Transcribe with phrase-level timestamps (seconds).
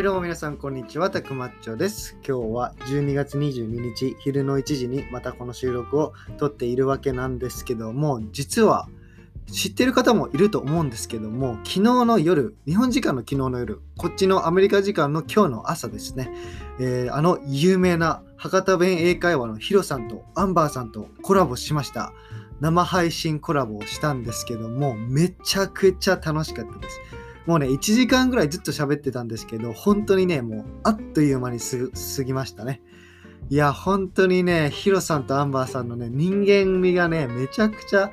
[0.00, 2.16] いどうも皆さんこんにちは、たくまっちょです。
[2.26, 8.88] 今日は12月22日昼の1時にまたこの収録を撮っているわけなんですけども、実は
[9.52, 16.32] 知ってる方もいると思うんですけども、昨日の夜、日本時間の昨日の夜、こっちのアメリカ時間の今日の朝ですね、
[16.80, 22.14] えーあの有名な博多弁英会話のヒロさんとアンバーさんとコラボしました。
[22.60, 27.00] 生配信コラボをしたんですけども、めちゃくちゃ楽しかったです。
[27.46, 32.82] もうね、1時間ぐらいずっと喋ってたんですけど、本当にね、もうあっという間に過ぎましたね。
[33.48, 38.12] いや、本当にね、ヒロさんとアンバーさんのね、人間味がね、めちゃくちゃ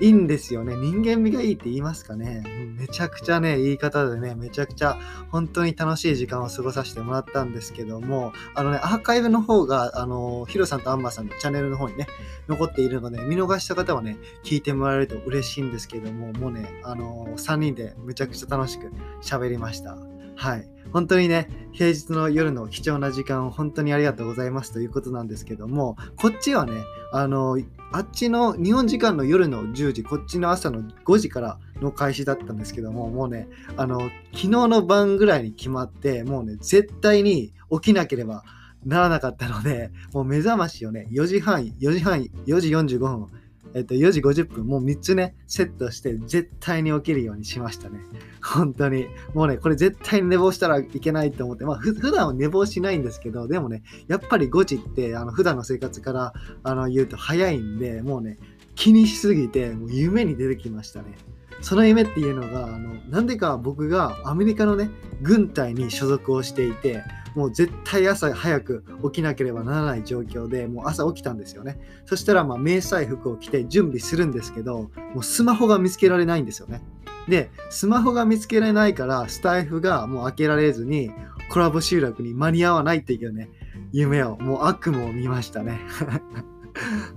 [0.00, 0.74] いいんですよね。
[0.74, 2.42] 人間味がいいって言いますかね。
[2.78, 4.98] めちゃくちゃね、言い方でね、めちゃくちゃ
[5.30, 12.06] 本当に楽しい時間を過ごさせてもらったんですけども、あのね、アーカイブの方が、あの、ヒロさんとアンバーさんのチャンネルの方にね、
[12.48, 20.11] 残っているので、見逃した方はね、聞いてもらえると嬉しいんですけども、もうね、あの3人でむちゃくちゃ楽しく喋りました。
[20.36, 20.68] はい。
[20.92, 27.58] 本当にね、平日の夜の貴重な時間を本当にありがとうございますということなんですけども、こっちはね、あの、
[27.92, 34.00] あっちの日本時間の夜の10時、こっちの朝の5時からの開始だったんですけども、もうね、あの、
[34.32, 38.44] 昨日の晩ぐらいに決まって、もうね、絶対に起きなければ
[38.84, 43.26] ならなかったので、もう目覚ましをね、4時半、4時半、4時45分、
[43.74, 48.00] えっと、4時50分、もう3つね、セットして、絶対に起きるようにしましたね。
[48.42, 49.06] 本当に。
[49.34, 58.38] もうね、これ絶対に寝坊したらいけないと思って、まあ、ふ普段は寝坊しないんですけど、でもね、やっぱり5時って、あの、普段の生活からあの言うと早いんで、もうね、
[58.74, 61.16] 気にしすぎて、もう夢に出てきましたね。
[61.62, 64.90] その夢っていうのが、あの、なんでか僕がアメリカのね、
[65.22, 67.02] 軍隊に所属をしていて、
[67.34, 71.78] もう絶対朝早く起きなければならない状況で、もう朝起きたんですよね。
[72.04, 76.82] そしたら、まあ、迷彩服を着て準備するんですけど、もうスマホが見つけられないんですよね。
[77.28, 81.10] で、スマホが見つけられないから、スタイフがもう開けられずに、
[81.50, 83.48] コラボ集落に間に合わないっていうね、
[83.92, 85.80] 夢を、もう悪夢を見ましたね。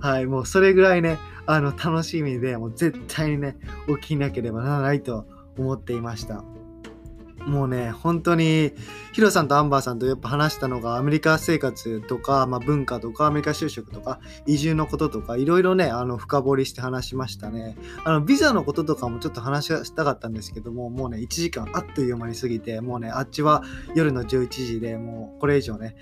[0.00, 3.56] はい、もうそれぐらいね、あの、楽しみで、もう絶対にね、
[4.00, 5.26] 起きなければならないと
[5.58, 6.44] 思っていました。
[7.46, 8.72] もうね、本当に、
[9.12, 17.76] ヒロさんとアンバーさんとやっぱ話したのが、アメリカ生活とか、まあ、文化とか、アメリカ就職とか、移住のこととか、いろいろね、あの、深掘りして話しましたね。
[18.04, 23.62] あの、ビザのこととかもちょっと話したかったんですけども、もうね、1時間あっという間に過ぎて、もうね、あっちは
[23.94, 25.94] 夜の11時でもう、これ以上ね、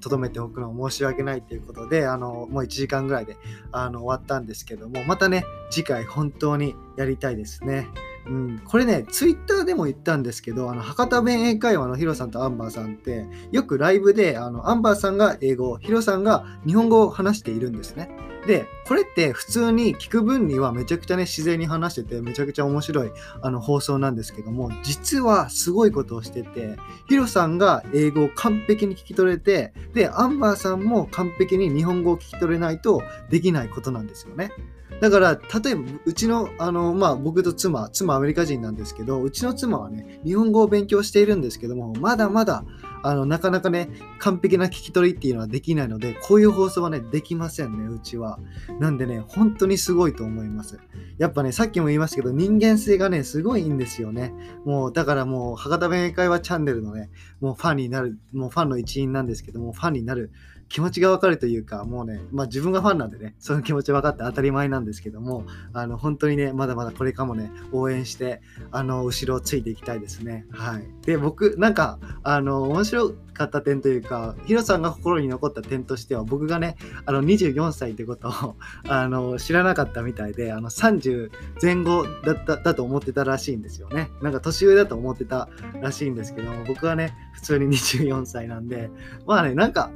[0.00, 3.36] とどめておくのは申し訳ないということで、あの、もう1時間ぐらいで、
[3.70, 7.88] あの、終わったんですけども、またね、次回本当にやりたいですね。
[8.28, 18.10] うん、これね、ツイッターでも言ったんですけど、あの博多弁英会話のヒロさんとアンバーさんって、よくライブであのアンバーさんが英語、ヒロさんが日本語を話しているんですね。
[18.46, 23.10] で、これって普通に聞く分にはめちゃくちゃね、自然に話してて、めちゃくちゃ面白い
[23.42, 26.76] あの放送なんですけども、実はすごいことをしてて、
[27.08, 34.52] ヒロさんが英語を完璧に聞き取れて、で、アンバーさんも完璧に日本語を聞き取れないとできないことなんですよね。
[35.00, 42.64] だから、例えば、うちの、あの、まあ、僕と妻、妻アメリカ人なんですけど、うちの妻はね、日本語を勉強しているんですけども、まだまだ、
[43.06, 48.40] あの、なかなかね、完璧な聞き取りっていうのはできないので、こういう放送はね、できませんね、うちは。
[48.80, 50.80] なんでね、本当にすごいと思います。
[51.18, 54.34] やっぱね、さっきも言いましたけど、人間性がね、すごいいいんですよね。
[54.64, 60.32] もう、だからもう、博多弁会話チャンネルのね、もうファンになる、もうファンの一員なんですけども、ファンになる
[60.68, 70.46] 気持ちがわかるというか、もうね、まあ自分がファンなんでね、 その気持ち分かって当たり前なんですけども、あの、本当にね、まだまだこれかもね、応援して、あの、後ろをついていきたいですね。
[70.50, 70.84] はい。
[71.04, 78.56] で、僕、なんか、あの、面白かった点というか、ヒロさんが心に残った点としては、僕がね、あの、24歳ってことを、
[78.88, 81.30] あの、知らなかったみたいで、あの、30
[81.62, 84.10] 前後だった、だと思ってたらしいんですよね。
[84.22, 85.48] なんか年上だと思ってた
[85.80, 88.90] らしいんですけども、僕はね、普通に24歳なんで、
[89.26, 89.90] まあね、なんか、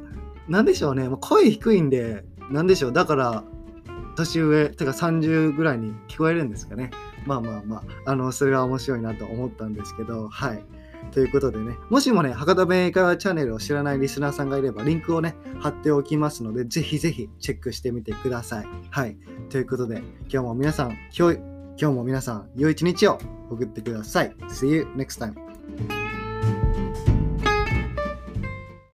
[0.49, 3.45] なんでしょうね、もう声低いんで、なんでしょう、だから、
[4.17, 6.91] 年上、てか30ぐらいに聞こえるんですかね。
[7.27, 10.65] まあまあまあ、あの、それは面白いなと思ったんですけど、はい。
[11.13, 18.67] ということでね、もしもね、博多弁英会話チャンネルを知らないリスナーさんがいれば、リンクをね、貼っておきますので、ぜひぜひチェックしてみてください。
[18.91, 19.17] はい。
[19.49, 21.39] ということで、今日も皆さん、今日、
[21.77, 23.19] 今日も皆さん、良い一日を
[23.51, 24.35] 送ってください。
[24.49, 26.00] See you next time.